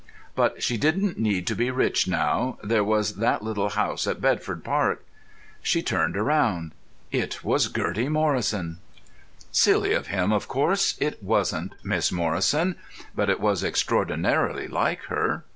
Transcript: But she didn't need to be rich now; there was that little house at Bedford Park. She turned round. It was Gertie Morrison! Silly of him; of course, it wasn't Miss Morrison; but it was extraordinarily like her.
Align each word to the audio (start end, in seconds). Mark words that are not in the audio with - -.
But 0.33 0.63
she 0.63 0.77
didn't 0.77 1.19
need 1.19 1.45
to 1.45 1.55
be 1.55 1.69
rich 1.69 2.07
now; 2.07 2.57
there 2.63 2.83
was 2.83 3.17
that 3.17 3.43
little 3.43 3.69
house 3.69 4.07
at 4.07 4.19
Bedford 4.19 4.63
Park. 4.63 5.05
She 5.61 5.83
turned 5.83 6.15
round. 6.15 6.71
It 7.11 7.43
was 7.43 7.67
Gertie 7.67 8.09
Morrison! 8.09 8.79
Silly 9.51 9.93
of 9.93 10.07
him; 10.07 10.33
of 10.33 10.47
course, 10.47 10.95
it 10.99 11.21
wasn't 11.21 11.73
Miss 11.83 12.11
Morrison; 12.11 12.77
but 13.15 13.29
it 13.29 13.39
was 13.39 13.63
extraordinarily 13.63 14.67
like 14.67 15.03
her. 15.03 15.43